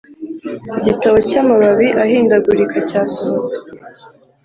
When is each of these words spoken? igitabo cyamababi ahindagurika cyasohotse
igitabo 0.79 1.17
cyamababi 1.29 1.87
ahindagurika 2.03 2.77
cyasohotse 2.89 3.55